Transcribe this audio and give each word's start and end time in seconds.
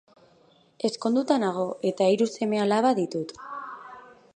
Ezkonduta 0.89 1.37
dago 1.45 1.67
eta 1.91 2.09
hiru 2.15 2.29
seme-alaba 2.39 2.97
ditu. 3.03 3.27